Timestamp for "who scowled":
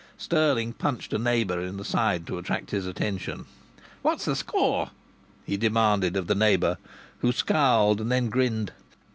7.19-8.01